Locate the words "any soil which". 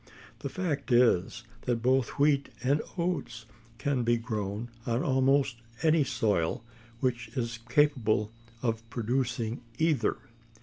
5.83-7.27